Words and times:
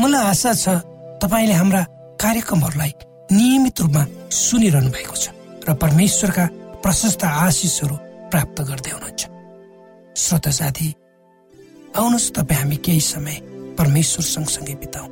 मलाई 0.00 0.24
आशा 0.32 0.52
छ 0.56 0.68
तपाईँले 1.20 1.54
हाम्रा 1.60 1.82
कार्यक्रमहरूलाई 2.16 2.92
नियमित 3.36 3.80
रूपमा 3.84 4.02
सुनिरहनु 4.32 4.90
भएको 4.96 5.16
छ 5.22 5.28
र 5.68 5.74
परमेश्वरका 5.76 6.44
प्रशस्त 6.80 7.24
आशिषहरू 7.24 7.96
प्राप्त 8.32 8.58
गर्दै 8.68 8.92
हुनुहुन्छ। 8.96 9.22
श्रोत 10.16 10.46
साथी 10.58 10.88
आउनुहोस् 12.00 12.32
तपाईँ 12.32 12.60
हामी 12.60 12.76
केही 12.84 13.00
समय 13.12 13.36
परमेश्वर 13.78 14.24
सँगसँगै 14.24 14.74
बिताउ। 14.80 15.06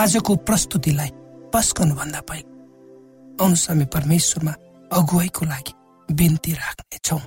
आजको 0.00 0.32
प्रस्तुतिलाई 0.48 1.10
पस्कनुभन्दा 1.52 2.20
पहिले 2.28 2.50
आउनुहोस् 3.36 3.68
हामी 3.68 3.86
परमेश्वरमा 3.96 4.54
अगुवाईको 4.96 5.44
लागि 5.52 5.72
बिन्ती 6.08 6.52
राख्नेछौ। 6.62 7.18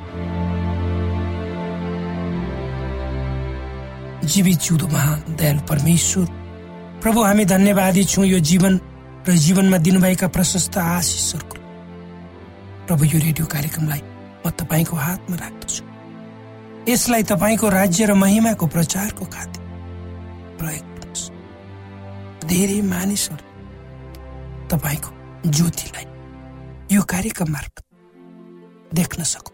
जीवित 4.25 4.57
जिउँदो 4.65 4.87
महान 4.95 5.19
दयालु 5.37 5.61
परमेश्वर 5.69 6.25
प्रभु 7.05 7.21
हामी 7.21 7.45
धन्यवादी 7.45 8.03
छौँ 8.03 8.25
यो 8.25 8.39
जीवन 8.41 8.79
र 9.29 9.31
जीवनमा 9.37 9.77
दिनुभएका 9.77 10.27
प्रशस्त 10.27 10.77
आशिषहरूको। 10.77 11.57
प्रभु 12.87 13.05
यो 13.05 13.19
रेडियो 13.19 13.45
कार्यक्रमलाई 13.45 14.01
म 14.41 14.49
तपाईँको 14.49 14.95
हातमा 14.97 15.35
राख्दछु। 15.37 15.83
यसलाई 16.89 17.23
तपाईँको 17.23 17.69
राज्य 17.69 18.05
र 18.05 18.13
महिमाको 18.13 18.65
प्रचारको 18.67 19.25
खातिर 19.25 19.61
प्रयोग 20.57 20.85
धेरै 22.49 22.81
मानिसहरू 22.81 23.45
तपाईँको 24.67 25.09
ज्योतिलाई 25.49 26.05
यो 26.89 27.01
कार्यक्रम 27.01 27.51
मार्फत 27.51 27.83
देख्न 28.93 29.23
सकु 29.23 29.51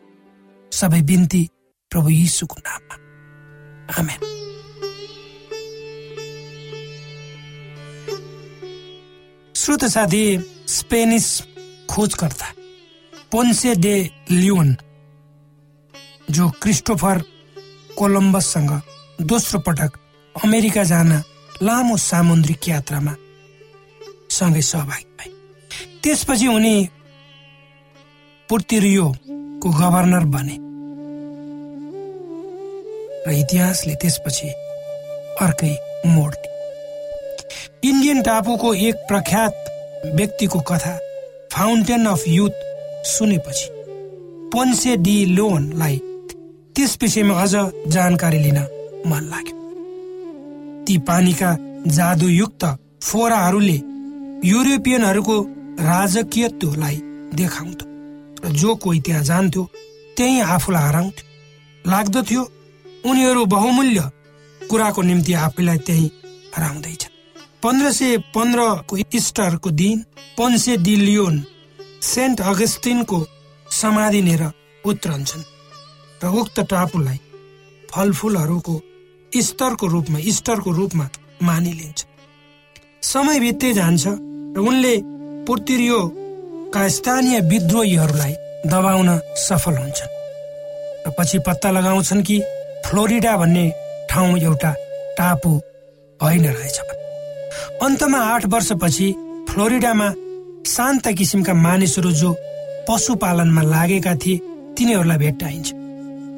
सबै 0.72 1.01
बिन्ती 1.01 1.50
प्रभु 1.91 2.10
यीशुको 2.10 2.58
नाममा। 2.60 2.96
आमेन। 4.00 4.50
श्रोत 9.62 9.84
साथी 9.86 10.24
स्पेनिस 10.68 11.25
खोजकर्ता 11.89 12.46
पोन्से 13.32 13.74
डे 13.75 13.94
लियोन 14.32 14.75
जो 16.30 16.50
क्रिस्टोफर 16.62 17.22
कोलम्बससँग 17.98 18.72
दोस्रो 19.22 19.60
पटक 19.60 20.00
अमेरिका 20.36 20.84
जान 20.84 21.12
लामो 21.62 21.98
सामुद्रिक 21.98 22.68
यात्रामा 22.70 23.15
सँगै 24.38 24.62
सहभागी 24.62 25.06
भए। 25.20 25.30
त्यसपछि 26.03 26.48
उनी 26.48 26.75
पुर्तिरियोको 28.50 29.70
गभर्नर 29.70 30.25
बने। 30.34 30.58
र 33.27 33.38
इतिहासले 33.39 33.96
त्यसपछि 33.96 34.50
अर्कै 35.41 35.75
मोड 36.08 36.50
इन्डियन 37.83 38.21
टापुको 38.21 38.73
एक 38.88 38.95
प्रख्यात 39.09 39.69
व्यक्तिको 40.15 40.59
कथा 40.61 40.91
फाउन्टेन 41.53 42.05
अफ 42.05 42.23
युथ 42.27 42.59
सुनेपछि 43.07 43.67
पोन्से 44.51 44.95
डी 44.97 45.15
लोनलाई 45.25 45.97
त्यस 46.75 46.97
विषयमा 47.01 47.41
अझ 47.41 47.53
जानकारी 47.93 48.39
लिन 48.39 48.59
मन 49.07 49.23
लाग्यो। 49.31 49.55
ती 50.85 50.97
पानीका 51.07 51.55
जादुयुक्त 51.97 52.65
फोराहरूले 53.03 53.77
युरोपियनहरूको 54.43 55.38
राजकीयत्वलाई 55.81 56.97
देखाउँथ्यो 57.33 57.88
र 58.43 58.51
जो 58.61 58.75
कोही 58.77 59.00
त्यहाँ 59.05 59.23
जान्थ्यो 59.23 59.63
त्यही 60.17 60.39
आफूलाई 60.55 60.88
हराउँथ्यो। 60.88 61.25
लाग्दथ्यो 61.85 62.41
उनीहरू 63.09 63.45
बहुमूल्य 63.55 64.09
कुराको 64.61 65.01
निम्ति 65.01 65.33
आफूलाई 65.45 65.77
त्यही 65.88 66.11
हराउँदैछ 66.57 67.11
पन्ध्र 67.63 67.91
सय 67.91 68.18
पन्ध्रको 68.36 68.98
इस्टरको 69.13 69.70
दिन 69.72 70.00
पन्से 70.38 70.75
डिलियोन 70.77 71.36
सेन्ट 72.03 72.41
अगस्टिनको 72.41 73.18
समाधि 73.72 74.22
लिएर 74.22 74.44
उत्रन्छन् 74.84 75.44
र 76.24 76.27
उक्त 76.41 76.60
टापुलाई 76.72 77.20
फलफुलहरूको 77.89 78.75
स्तरको 79.32 79.88
रूपमा 79.88 80.20
इस्टरको 80.32 80.72
रूपमा 80.72 81.06
मानिलिन्छ। 81.44 82.06
समय 83.03 83.39
बित्दै 83.39 83.74
जान्छ 83.74 84.08
र 84.08 84.60
उनले 84.60 84.96
पुर्तिरियोका 85.48 86.88
स्थानीय 86.88 87.39
विद्रोहीहरूलाई 87.51 88.34
दबाउन 88.65 89.10
सफल 89.39 89.77
हुन्छन्। 89.77 90.12
र 91.06 91.13
पछि 91.18 91.39
पत्ता 91.48 91.72
लगाउँछन् 91.72 92.24
कि 92.24 92.39
फ्लोरिडा 92.86 93.38
भन्ने 93.38 93.65
ठाउँ 94.10 94.38
एउटा 94.39 94.72
टापु 95.18 95.51
होइन 96.20 96.46
रहेछ 96.48 96.80
अन्तमा 97.81 98.17
आठ 98.23 98.45
वर्षपछि 98.53 99.05
फ्लोरिडामा 99.50 100.07
शान्त 100.67 101.07
किसिमका 101.17 101.53
मानिसहरू 101.57 102.11
जो 102.11 102.31
पशुपालनमा 102.88 103.61
लागेका 103.63 104.13
थिए 104.21 104.38
तिनीहरूलाई 104.77 105.17
भेट्टाइन्छ 105.17 105.71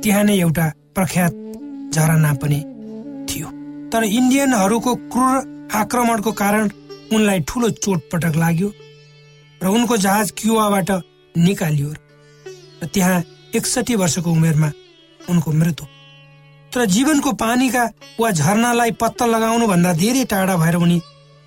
त्यहाँ 0.04 0.24
नै 0.24 0.38
एउटा 0.40 0.68
प्रख्यात 0.96 1.34
झरना 1.94 2.32
पनि 2.42 2.60
थियो। 3.28 3.48
तर 3.92 4.04
इन्डियनहरूको 4.20 4.96
क्रूर 5.12 5.36
आक्रमणको 5.76 6.32
कारण 6.32 6.70
उनलाई 7.14 7.40
ठुलो 7.50 7.70
चोटपटक 7.84 8.36
लाग्यो 8.44 8.70
र 9.62 9.68
उनको 9.68 9.98
जहाज 10.08 10.32
क्युवाबाट 10.38 10.90
निकालियो 11.36 11.90
र 12.84 12.88
त्यहाँ 12.94 13.24
एकसठी 13.56 13.96
वर्षको 14.02 14.32
उमेरमा 14.32 14.72
उनको 15.30 15.52
मृत्यु। 15.52 15.86
तर 16.72 16.86
जीवनको 16.94 17.32
पानीका 17.38 17.84
वा 18.20 18.32
झरनालाई 18.32 18.92
पत्ता 19.02 19.26
लगाउनु 19.26 19.68
भन्दा 19.68 19.94
धेरै 19.94 20.24
टाढा 20.32 20.56
भएर 20.58 20.76
उनी 20.76 21.02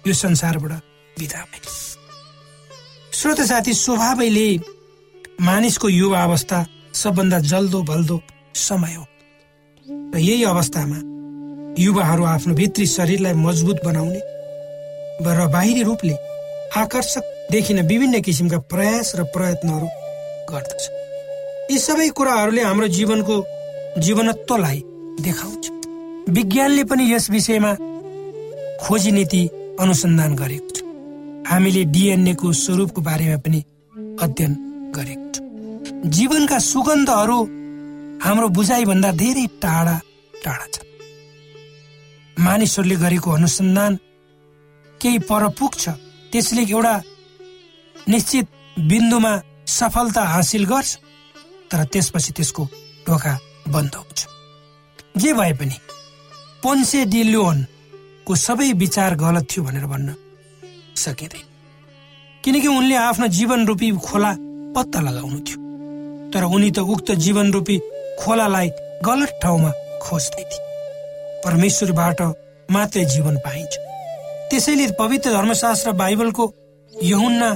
यो 0.06 0.12
संसारबाट 0.14 0.72
बिदा 1.18 1.40
भए। 1.40 1.60
श्रोत 3.12 3.40
साथी 3.40 3.72
स्वभावैले 3.74 4.48
मानिसको 5.40 5.88
युवा 5.88 6.22
अवस्था 6.22 6.66
सबभन्दा 6.94 7.38
जल्दो 7.40 7.82
बल्दो 7.82 8.20
समय 8.54 8.94
हो। 8.94 9.04
र 10.14 10.18
यही 10.18 10.44
अवस्थामा 10.44 10.98
युवाहरू 11.82 12.24
आफ्नो 12.24 12.54
भित्री 12.54 12.86
शरीरलाई 12.86 13.32
मजबुत 13.32 13.84
बनाउने 13.84 14.20
र 15.26 15.46
बाहिरी 15.48 15.82
रूपले 15.82 16.14
आकर्षक 16.76 17.48
देखिन 17.50 17.80
विभिन्न 17.86 18.20
किसिमका 18.20 18.58
प्रयास 18.58 19.12
र 19.16 19.24
प्रयत्नहरू 19.24 19.88
गर्दछ। 20.50 20.82
यी 21.70 21.78
सबै 21.78 22.08
कुराहरूले 22.08 22.62
हाम्रो 22.62 22.88
जीवनको 22.88 23.44
जीवनत्वलाई 23.98 24.82
देखाउँछ। 25.20 25.70
विज्ञानले 26.30 26.84
पनि 26.84 27.12
यस 27.14 27.30
विषयमा 27.30 27.74
खोजी 28.82 29.12
नीति 29.12 29.48
अनुसन्धान 29.80 30.34
गरेको 30.36 30.70
छ। 30.76 30.78
हामीले 31.48 31.82
डिएनएको 31.94 32.52
स्वरूपको 32.52 33.00
बारेमा 33.00 33.36
पनि 33.44 33.60
अध्ययन 34.24 34.52
गरेको 34.96 35.28
छ। 35.32 35.36
जीवनका 36.16 36.58
सुगन्धहरू 36.70 37.38
हाम्रो 38.24 38.48
बुझाइभन्दा 38.56 39.10
धेरै 39.22 39.46
टाढा 39.62 39.96
टाढा 40.44 40.66
छ 40.72 40.76
मानिसहरूले 42.36 42.96
गरेको 42.96 43.30
अनुसन्धान 43.30 43.92
केही 45.00 45.18
पर 45.28 45.48
पुग्छ 45.58 45.82
त्यसले 46.32 46.62
एउटा 46.62 46.94
निश्चित 48.08 48.46
बिन्दुमा 48.88 49.32
सफलता 49.68 50.22
हासिल 50.34 50.64
गर्छ 50.64 50.90
तर 51.70 51.84
त्यसपछि 51.92 52.32
त्यसको 52.36 52.62
ढोका 53.06 53.32
बन्द 53.68 53.94
हुन्छ। 53.96 54.20
जे 55.20 55.32
भए 55.32 55.52
पनि 55.52 55.76
पोन्से 56.62 57.04
डिलोनको 58.26 58.34
सबै 58.36 58.72
विचार 58.74 59.14
गलत 59.14 59.46
थियो 59.50 59.62
भनेर 59.64 59.86
भन्न 59.86 60.14
सकिँदैन 60.98 61.46
किनकि 62.44 62.68
उनले 62.68 62.94
आफ्नो 62.98 63.26
जीवन 63.30 63.66
रूपी 63.66 63.90
खोला 64.02 64.32
पत्ता 64.74 65.00
लगाउनु 65.00 65.38
थियो 65.46 65.58
तर 66.34 66.42
उनी 66.50 66.70
त 66.70 66.78
उक्त 66.82 67.08
जीवन 67.22 67.52
रूपी 67.52 67.76
खोलालाई 68.20 68.68
गलत 69.06 69.30
ठाउँमा 69.42 69.70
खोज्दै 70.02 70.42
थिए। 70.42 70.64
परमेश्वरबाट 71.44 72.20
मात्रै 72.68 73.04
जीवन 73.14 73.36
पाइन्छ। 73.46 73.72
त्यसैले 74.50 74.86
पवित्र 74.98 75.30
धर्मशास्त्र 75.30 75.92
बाइबलको 76.02 76.44
यहुन्ना 76.92 77.50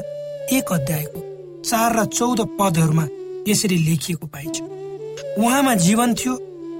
एक 0.54 0.72
अध्यायको 0.72 1.20
चार 1.66 1.90
र 1.98 2.04
चौध 2.14 2.40
पदहरूमा 2.58 3.06
यसरी 3.50 3.76
लेखिएको 3.90 4.26
पाइन्छ। 4.26 4.56
उहाँमा 5.34 5.74
जीवन 5.86 6.14
थियो 6.14 6.34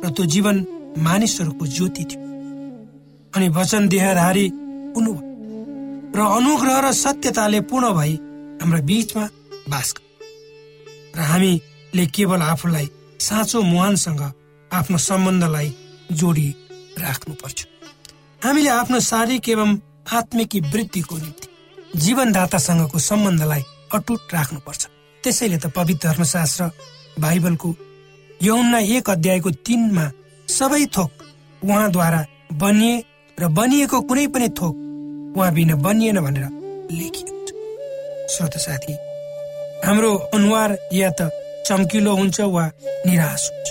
र 0.05 0.11
त्यो 0.15 0.25
जीवन 0.35 0.57
मानिसहरूको 0.99 1.67
ज्योति 1.67 2.05
थियो। 2.11 2.30
अनि 3.35 3.49
वचन 3.49 3.89
देहधारी 3.89 4.47
हुनुभयो 4.97 5.29
र 6.17 6.21
अनुग्रह 6.37 6.79
र 6.81 6.93
सत्यताले 6.95 7.61
पूर्ण 7.71 7.91
भई 7.95 8.15
हाम्रा 8.61 8.81
बीचमा 8.89 9.25
बास 9.71 9.95
र 11.17 11.21
हामीले 11.31 12.07
केवल 12.15 12.43
आफूलाई 12.43 12.87
साँचो 13.21 13.63
मुहानसँग 13.63 14.23
आफ्नो 14.71 14.99
सम्बन्धलाई 14.99 15.69
जोडी 16.13 16.49
राख्नुपर्छ। 16.99 17.59
हामीले 18.43 18.71
आफ्नो 18.71 18.99
शारीरिक 19.01 19.49
एवं 19.49 19.71
आत्मिक 20.19 20.53
वृद्धिको 20.73 21.17
निम्ति 21.17 21.47
जीवनदातासँगको 22.01 22.99
सम्बन्धलाई 22.99 23.63
अटुट 23.95 24.21
राख्नुपर्छ। 24.35 24.83
त्यसैले 25.25 25.59
त 25.59 25.67
पवित्र 25.77 26.09
धर्मशास्त्र 26.09 26.71
बाइबलको 27.21 27.71
यौना 28.43 28.79
एक 28.97 29.11
अध्यायको 29.11 29.51
तिनमा 29.67 30.07
सबै 30.49 30.85
थोक 30.97 31.11
उहाँद्वारा 31.63 32.21
बनिए 32.63 32.95
र 33.41 33.49
बनिएको 33.49 34.01
कुनै 34.09 34.27
पनि 34.27 34.49
थोक 34.59 34.75
उहाँ 35.37 35.53
बिना 35.55 35.75
बनिएन 35.85 36.21
भनेर 36.21 36.47
लेखिएको 36.93 37.35
छ 37.47 37.51
श्रोत 38.33 38.55
साथी 38.65 38.95
हाम्रो 39.87 40.11
अनुहार 40.37 40.77
या 40.93 41.11
त 41.11 41.31
चम्किलो 41.67 42.13
हुन्छ 42.17 42.41
वा 42.55 42.65
निराश 43.07 43.43
हुन्छ। 43.51 43.69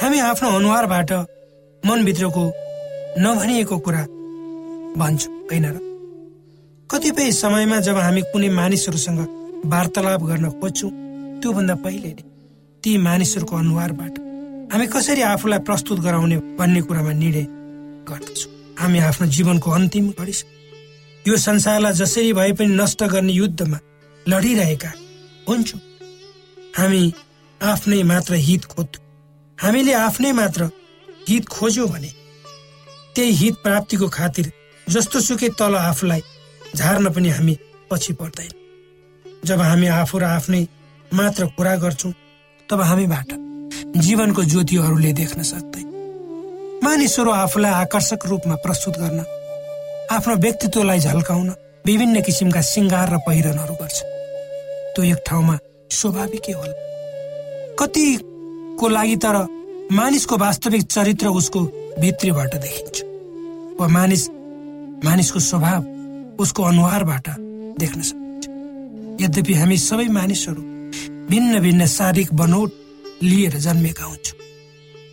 हामी 0.00 0.18
आफ्नो 0.20 0.48
अनुहारबाट 0.58 1.10
मनभित्रको 1.82 2.44
नभनिएको 3.18 3.78
कुरा 3.78 4.02
भन्छौँ 4.96 5.34
होइन 5.50 5.66
र? 5.66 5.76
कतिपय 6.90 7.30
समयमा 7.32 7.78
जब 7.80 7.96
हामी 7.98 8.22
कुनै 8.32 8.48
मानिसहरूसँग 8.60 9.20
वार्तालाप 9.72 10.22
गर्न 10.22 10.50
खोज्छौँ 10.60 10.90
त्योभन्दा 11.40 11.74
पहिले 11.84 12.10
नै 12.16 12.24
ती 12.82 12.96
मानिसहरूको 13.08 13.56
अनुहारबाट 13.56 14.14
हामी 14.72 14.86
कसरी 14.94 15.22
आफूलाई 15.34 15.58
प्रस्तुत 15.68 15.98
गराउने 16.00 16.36
भन्ने 16.58 16.80
कुरामा 16.88 17.12
निर्णय 17.12 17.57
गर्दछौँ। 18.10 18.52
हामी 18.78 18.98
आफ्नो 19.08 19.26
जीवनको 19.36 19.70
अन्तिम 19.70 20.10
घडी 20.18 20.34
यो 21.24 21.36
संसारलाई 21.38 21.92
जसरी 21.94 22.32
भए 22.32 22.52
पनि 22.58 22.74
नष्ट 22.74 23.02
गर्ने 23.04 23.32
युद्धमा 23.32 23.78
लडिरहेका 24.26 24.92
हुन्छौँ। 25.48 25.80
हामी 26.76 27.02
आफ्नै 27.60 28.02
मात्र 28.02 28.34
हित 28.46 28.64
खोज्छौँ। 28.66 29.04
हामीले 29.58 29.92
आफ्नै 29.94 30.32
मात्र 30.32 30.70
हित 31.28 31.48
खोज्यो 31.48 31.86
भने 31.86 32.10
त्यही 33.14 33.32
हित 33.34 33.54
प्राप्तिको 33.62 34.08
खातिर 34.08 34.52
जस्तो 34.86 35.20
सुकै 35.20 35.48
तल 35.58 35.74
आफूलाई 35.76 36.22
झार्न 36.74 37.10
पनि 37.12 37.28
हामी 37.30 37.54
पछि 37.90 38.12
पर्दैन। 38.12 38.52
जब 39.44 39.60
हामी 39.60 39.86
आफू 39.86 40.18
र 40.18 40.24
आफ्नै 40.26 40.62
मात्र 41.10 41.46
कुरा 41.56 41.74
गर्छौँ 41.82 42.12
तब 42.68 42.80
हामीबाट 42.82 43.28
जीवनको 43.96 44.42
ज्योतिहरूले 44.44 45.12
देख्न 45.12 45.42
सक्दैन। 45.42 45.77
मानिसहरू 46.82 47.30
आफूलाई 47.30 47.72
आकर्षक 47.72 48.26
रूपमा 48.30 48.54
प्रस्तुत 48.64 48.94
गर्न 48.98 49.20
आफ्नो 50.14 50.34
व्यक्तित्वलाई 50.44 50.98
झल्काउन 51.00 51.48
विभिन्न 51.86 52.20
किसिमका 52.22 52.60
सिङ्गार 52.62 53.08
र 53.12 53.16
पहिरनहरू 53.26 53.74
गर्छ। 53.80 53.98
त्यो 54.94 55.02
एक 55.04 55.20
ठाउँमा 55.26 55.56
स्वाभाविकै 55.90 56.52
होला। 56.52 56.74
कतिको 57.80 58.88
लागि 58.88 59.16
तर 59.24 59.36
मानिसको 59.92 60.36
वास्तविक 60.38 60.82
चरित्र 60.86 61.26
उसको 61.40 61.60
भित्रीबाट 62.00 62.54
देखिन्छ। 62.64 62.96
वा 63.80 63.86
मानिस 63.98 64.22
मानिसको 65.04 65.38
स्वभाव 65.50 65.82
उसको 66.42 66.62
अनुहारबाट 66.62 67.26
देख्न 67.82 68.00
सकिन्छ। 68.08 68.44
यद्यपि 69.22 69.54
हामी 69.54 69.76
सबै 69.88 70.08
मानिसहरू 70.18 70.62
भिन्न 71.30 71.60
भिन्न 71.60 71.86
शारीरिक 71.98 72.32
बनोट 72.34 72.70
लिएर 73.22 73.58
जन्मेका 73.66 74.04
हुन्छौँ। 74.04 74.36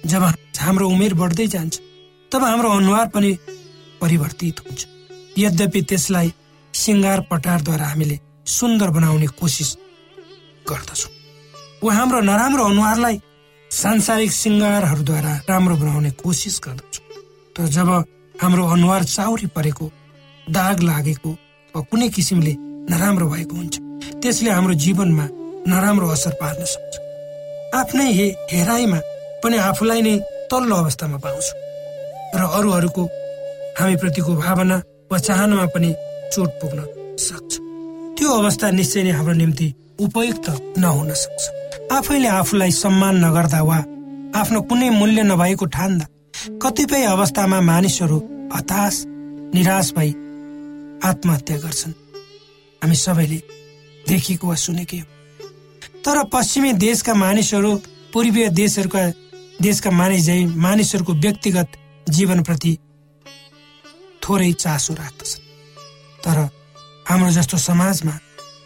जब 0.05 0.23
हाम्रो 0.59 0.87
उमेर 0.89 1.13
बढ्दै 1.13 1.47
जान्छ 1.47 1.73
तब 2.31 2.43
हाम्रो 2.43 2.69
अनुहार 2.71 3.07
पनि 3.15 3.31
परिवर्तित 4.01 4.59
हुन्छ। 4.65 4.81
यद्यपि 5.37 5.81
त्यसलाई 5.89 6.31
सिङ्गार 6.73 7.19
पटारद्वारा 7.31 7.85
हामीले 7.87 8.19
सुन्दर 8.47 8.89
बनाउने 8.97 9.27
कोसिस 9.39 9.69
गर्दछौँ। 10.69 11.11
वा 11.83 11.93
हाम्रो 11.93 12.19
नराम्रो 12.29 12.63
अनुहारलाई 12.65 13.19
सांसारिक 13.71 14.31
सिङ्गारहरूद्वारा 14.31 15.33
राम्रो 15.49 15.75
बनाउने 15.75 16.11
कोसिस 16.23 16.59
गर्दछौँ। 16.65 17.05
तर 17.55 17.65
जब 17.75 17.89
हाम्रो 18.41 18.63
अनुहार 18.67 19.03
चाउरी 19.15 19.47
परेको 19.55 19.85
दाग 20.47 20.79
लागेको 20.83 21.31
वा 21.73 21.81
कुनै 21.89 22.09
किसिमले 22.15 22.53
नराम्रो 22.91 23.27
भएको 23.29 23.55
हुन्छ 23.55 23.75
त्यसले 24.21 24.49
हाम्रो 24.49 24.73
जीवनमा 24.85 25.25
नराम्रो 25.67 26.07
असर 26.09 26.33
पार्न 26.41 26.65
सक्छ। 26.73 26.93
आफ्नै 27.79 28.11
हे 28.13 28.27
हेराइमा 28.51 28.99
पनि 29.43 29.57
आफूलाई 29.69 30.01
नै 30.01 30.15
तल्लो 30.51 30.75
अवस्थामा 30.75 31.17
पाउँछ। 31.17 31.47
र 32.35 32.41
अरूहरूको 32.57 33.03
हामी 33.79 33.95
प्रतिको 34.01 34.31
भावना 34.35 34.77
वा 35.11 35.17
चाहनामा 35.17 35.65
पनि 35.73 35.89
चोट 36.33 36.49
पुग्न 36.61 36.79
सक्छ। 37.17 37.51
त्यो 38.17 38.29
अवस्था 38.31 38.71
निश्चय 38.71 39.03
नै 39.03 39.11
हाम्रो 39.11 39.33
निम्ति 39.33 39.67
उपयुक्त 39.99 40.45
नहुन 40.77 41.09
सक्छ। 41.13 41.43
आफैले 41.91 42.27
आफूलाई 42.27 42.71
सम्मान 42.73 43.15
नगर्दा 43.25 43.61
वा 43.63 43.77
आफ्नो 44.35 44.61
कुनै 44.69 44.89
मूल्य 44.89 45.23
नभएको 45.23 45.65
ठान्दा 45.75 46.05
कतिपय 46.61 47.03
अवस्थामा 47.05 47.59
मानिसहरू 47.61 48.17
हताश 48.53 48.95
निराश 49.55 49.91
भई 49.95 50.09
आत्महत्या 51.03 51.57
गर्छन्। 51.57 51.93
हामी 52.81 52.95
सबैले 52.95 53.39
देखेको 54.07 54.47
वा 54.47 54.55
सुनेकै 54.55 54.97
हो। 54.97 55.07
तर 56.03 56.23
पश्चिमी 56.33 56.73
देशका 56.85 57.13
मानिसहरू 57.13 57.71
पूर्वीय 58.13 58.49
देशहरूका 58.49 59.01
देशका 59.61 59.91
मानिस 59.91 60.25
झै 60.25 60.45
मानिसहरूको 60.45 61.13
व्यक्तिगत 61.13 61.69
जीवनप्रति 62.07 62.77
थोरै 64.23 64.51
चासो 64.53 64.93
राख्दछन्। 64.93 65.43
तर 66.23 66.37
हाम्रो 67.09 67.29
जस्तो 67.31 67.57
समाजमा 67.57 68.15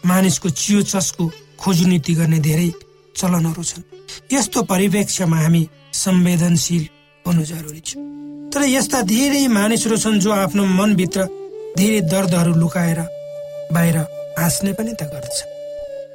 मानिसको 0.06 0.48
चियो 0.50 0.82
चस्को 0.82 1.24
खोजु 1.60 1.86
नीति 1.86 2.14
गर्ने 2.14 2.38
धेरै 2.40 2.70
चलनहरू 3.16 3.62
छन्। 3.62 3.84
यस्तो 4.32 4.62
परिप्रेक्ष्यमा 4.62 5.38
हामी 5.40 5.62
संवेदनशील 5.94 6.84
हुनु 7.24 7.42
जरुरी 7.44 7.80
छ। 7.80 7.90
तर 8.52 8.62
यस्ता 8.66 9.00
धेरै 9.06 9.46
मानिसहरू 9.48 9.96
छन् 9.96 10.20
जो 10.20 10.30
आफ्नो 10.32 10.64
मनभित्र 10.64 11.20
धेरै 11.78 12.00
दर्दहरू 12.12 12.54
लुकाएर 12.54 13.00
बाहिर 13.72 13.96
हाँस्ने 14.38 14.72
पनि 14.72 14.92
त 15.00 15.02
गर्छ 15.12 15.38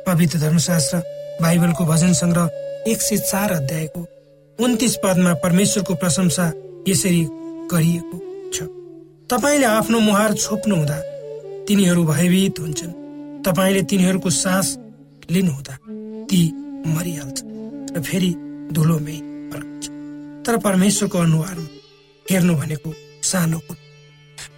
पवित्र 0.07 0.39
धर्मशास्त्र 0.39 0.97
बाइबलको 1.41 1.85
भजन 1.85 2.13
सङ्ग्रह 2.13 2.91
एक 2.91 3.01
सय 3.01 3.17
चार 3.31 3.51
अध्यायको 3.53 4.01
उन्तिस 4.59 4.95
पदमा 5.03 5.33
परमेश्वरको 5.43 5.93
प्रशंसा 5.95 6.45
यसरी 6.87 7.23
गरिएको 7.71 8.17
छ। 8.53 8.57
तपाईँले 9.29 9.65
आफ्नो 9.67 9.99
मुहार 9.99 10.33
छोप्नु 10.33 10.75
हुँदा 10.75 10.97
तिनीहरू 11.67 12.03
भयभीत 12.05 12.59
हुन्छन्। 12.59 12.93
तपाईँले 13.43 13.81
तिनीहरूको 13.89 14.29
सास 14.29 14.67
लिनुहुँदा 15.29 15.75
ती 16.29 16.39
मरिहाल्छ 16.87 17.39
र 17.95 18.01
फेरि 18.01 18.31
धुलोमै 18.71 19.17
फर्कन्छ 19.51 19.85
तर 20.45 20.57
परमेश्वरको 20.67 21.17
अनुहारमा 21.17 21.69
हेर्नु 22.25 22.53
भनेको 22.55 22.89
सानो 23.23 23.59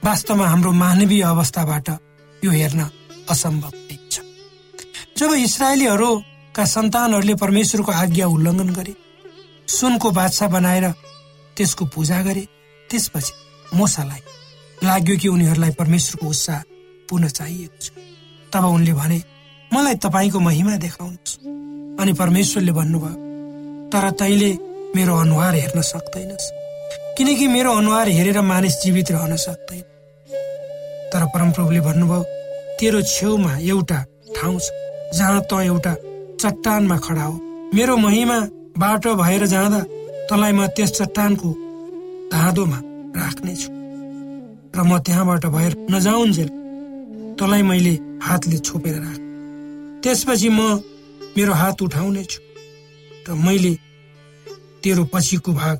वास्तवमा 0.06 0.46
हाम्रो 0.48 0.72
मानवीय 0.72 1.24
अवस्थाबाट 1.24 1.90
यो 2.42 2.52
हेर्न 2.52 2.82
असम्भव 3.30 3.72
छ। 4.12 4.22
जब 5.18 5.34
इसरायलीहरूका 5.34 6.64
सन्तानहरूले 6.66 7.36
परमेश्वरको 7.36 7.92
आज्ञा 7.92 8.26
उल्लङ्घन 8.28 8.70
गरे 8.78 8.94
सुनको 9.68 10.12
बादशाह 10.12 10.50
बनाएर 10.50 10.86
त्यसको 11.58 11.86
पूजा 11.86 12.22
गरे। 12.24 12.48
त्यसपछि 12.90 13.34
मोसालाई 13.76 14.22
लाग्यो 14.84 15.18
कि 15.18 15.28
उनीहरूलाई 15.28 15.72
परमेश्वरको 15.80 16.28
उत्साह 16.28 16.62
पुनः 17.10 17.30
चाहिएको 17.30 17.80
छ। 17.82 17.92
तब 18.54 18.66
उनले 18.66 18.94
भने 18.94 19.22
मलाई 19.72 19.96
तपाईँको 20.00 20.40
महिमा 20.40 20.76
देखाउनुहोस्। 20.78 21.38
अनि 22.00 22.14
परमेश्वरले 22.14 22.72
भन्नुभयो 22.72 23.16
तर 23.92 24.10
तैले 24.20 24.52
मेरो 24.96 25.14
अनुहार 25.16 25.56
हेर्न 25.56 25.82
सक्दैनस्। 25.84 26.52
किनकि 27.18 27.48
मेरो 27.48 27.72
अनुहार 27.74 28.08
हेरेर 28.10 28.42
मानिस 28.42 28.76
जीवित 28.84 29.12
रहन 29.12 29.36
सक्दैन। 29.36 29.84
तर 31.12 31.26
परमप्रभुले 31.34 31.82
भन्नुभयो 31.82 32.24
तेरो 32.80 33.02
छेउमा 33.02 33.58
एउटा 33.58 34.00
ठाउँ 34.36 34.60
छ 34.60 34.72
जहाँ 35.16 35.42
त 35.42 35.54
एउटा 35.66 35.94
चट्टानमा 36.42 36.98
खडा 36.98 37.24
हो। 37.24 37.36
मेरो 37.76 37.98
महिमा 37.98 38.38
बाटो 38.78 39.16
भएर 39.16 39.46
जाँदा 39.46 39.80
तँलाई 40.30 40.52
म 40.54 40.68
त्यस 40.76 40.92
चट्टानको 40.98 41.50
धाँधोमा 42.32 42.80
राख्नेछु। 43.18 43.70
र 44.76 44.80
म 44.86 45.00
त्यहाँबाट 45.02 45.46
भएर 45.46 45.74
नजाउन्जेल 45.92 46.50
तँलाई 47.40 47.62
मैले 47.70 47.94
हातले 48.22 48.58
छोपेर 48.58 48.96
राख। 49.02 49.20
त्यसपछि 50.04 50.50
म 50.50 50.60
मेरो 51.38 51.54
हात 51.54 51.82
उठाउनेछु 51.82 52.40
र 53.28 53.34
मैले 53.34 53.74
तेरो 54.84 55.04
पछिको 55.14 55.52
भाग 55.54 55.78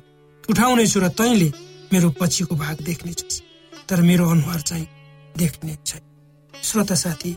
उठाउनेछु 0.50 0.98
र 1.00 1.08
तैँले 1.14 1.48
मेरो 1.92 2.08
पछिको 2.20 2.54
भाग 2.56 2.76
देख्नेछस् 2.82 3.40
तर 3.88 4.02
मेरो 4.02 4.24
अनुहार 4.28 4.60
चाहिँ 4.60 4.86
देख्ने 5.38 5.76
छैन। 5.86 6.02
श्रोता 6.54 6.94
साथी 6.94 7.36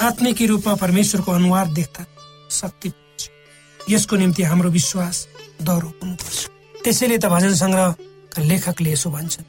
आत्मिक 0.00 0.42
रूपमा 0.42 0.74
परमेश्वरको 0.74 1.32
अनुहार 1.32 1.66
देख्दा 1.72 2.02
शक्ति 2.50 2.88
यसको 3.90 4.16
निम्ति 4.16 4.42
हाम्रो 4.42 4.70
विश्वास 4.70 5.16
दह्रो 5.62 5.88
हुनुपर्छ। 6.02 6.40
त्यसैले 6.84 7.18
त 7.18 7.26
भजन 7.26 7.54
सङ्ग्रहका 7.54 8.42
लेखकले 8.42 8.90
यसो 8.92 9.10
भन्छन् 9.10 9.46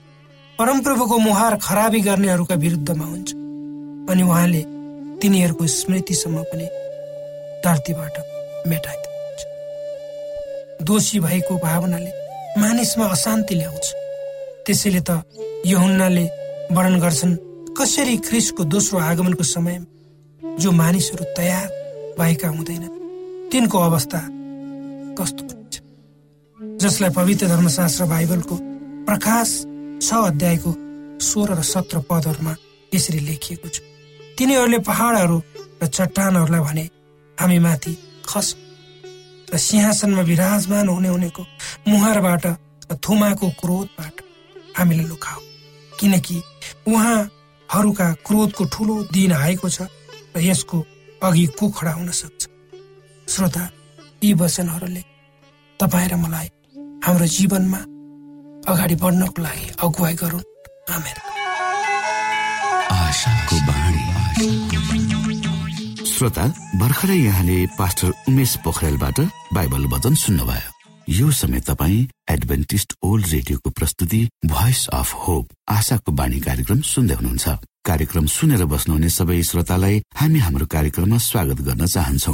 परमप्रभुको 0.60 1.17
मुहार 1.17 1.54
खराबी 1.65 2.00
गर्नेहरूका 2.08 2.56
विरुद्धमा 2.56 3.06
हुन्छ 3.06 3.30
अनि 4.12 4.24
उहाँले 4.24 4.62
तिनीहरूको 5.22 5.67
स्मृतिसम्म 5.67 6.43
पनि 6.52 6.67
धरतीबाट 7.65 8.15
मेटाइदिनुहुन्छ। 8.67 9.41
दोषी 10.84 11.19
भएको 11.19 11.54
भावनाले 11.58 12.12
मानिसमा 12.62 13.06
अशान्ति 13.15 13.56
ल्याउँछ। 13.56 13.86
त्यसैले 14.65 15.02
त 15.08 15.24
यहुन्नाले 15.65 16.26
वर्णन 16.76 17.00
गर्छन् 17.00 17.36
कसरी 17.78 18.15
क्रिसको 18.28 18.63
दोस्रो 18.63 19.00
आगमनको 19.00 19.43
समयमा 19.43 19.88
जो 20.62 20.69
मानिसहरू 20.72 21.24
तयार 21.38 21.67
भएका 22.19 22.48
हुँदैन 22.50 22.84
तिनको 23.54 23.78
अवस्था 23.80 24.20
कस्तो 25.13 25.44
हुन्छ? 25.46 25.76
जसलाई 26.82 27.10
पवित्र 27.13 27.48
धर्मशास्त्र 27.48 28.06
बाइबलको 28.10 28.56
प्रकाश 29.06 29.50
छ 30.02 30.10
अध्यायको 30.26 30.72
सोह्र 31.22 31.54
र 31.54 31.62
सत्र 31.63 32.00
पदहरूमा 32.10 32.54
यसरी 32.92 33.20
लेखिएको 33.20 33.68
छ। 33.70 33.78
तिनीहरूले 34.38 34.80
पहाडहरू 34.89 35.38
र 35.82 35.86
चट्टानहरूलाई 35.88 36.62
भने 36.66 36.86
हामी 37.38 37.60
माथि 37.60 37.94
खस। 38.26 38.48
र 39.54 39.58
सिंहासनमा 39.58 40.22
विराजमान 40.26 40.88
हुने 40.89 41.10
हुनेको 41.13 41.44
मुहारबाट 41.88 42.46
थुमाको 43.06 43.50
क्रोधबाट 43.62 44.16
हामीले 44.78 45.04
लुकाऊ 45.13 45.42
किनकि 46.00 46.38
उहाँहरूका 46.89 48.08
क्रोधको 48.26 48.63
ठुलो 48.74 48.96
दिन 49.13 49.32
आएको 49.38 49.70
छ 49.70 49.86
र 50.34 50.42
यसको 50.42 50.78
अघि 51.22 51.46
को 51.54 51.70
खडा 51.70 51.94
हुन 52.02 52.10
सक्छ। 52.10 52.42
श्रोता 53.27 53.63
यी 54.23 54.33
वचनहरूले 54.39 55.03
तपाईँ 55.79 56.09
र 56.09 56.15
मलाई 56.15 56.47
हाम्रो 57.05 57.25
जीवनमा 57.25 57.79
अगाडि 58.71 58.95
बढ्नको 58.95 59.41
लागि 59.43 59.67
अगुवाई 59.83 60.13
गरून्। 60.21 60.43
आमेर 60.95 61.17
श्रोता 66.13 66.45
भर्खरै 66.79 67.17
यहाँले 67.17 67.57
पास्टर 67.79 68.12
उमेश 68.29 68.55
पोखरेलबाट 68.63 69.19
बाइबल 69.53 69.83
वचन 69.93 70.13
सुन्नुभयो। 70.15 70.69
यो 71.09 71.31
समय 71.31 71.59
तपाईँ 71.67 72.07
एडभेन्टिस्ट 72.31 72.93
ओल्ड 73.03 73.25
रेडियोको 73.27 73.69
प्रस्तुति 73.69 74.21
भोइस 74.45 74.88
अफ 74.93 75.13
होप 75.23 75.47
आशाको 75.69 76.12
बाणी 76.12 76.39
कार्यक्रम 76.39 76.79
सुन्दै 76.81 77.15
हुनुहुन्छ। 77.15 77.45
कार्यक्रम 77.83 78.25
सुनेर 78.36 78.63
बस्नुहुने 78.71 79.09
सबै 79.09 79.41
श्रोतालाई 79.43 80.01
हामी 80.15 80.39
हाम्रो 80.39 80.65
कार्यक्रममा 80.71 81.17
स्वागत 81.19 81.59
गर्न 81.67 81.86
चाहन्छौ। 81.86 82.33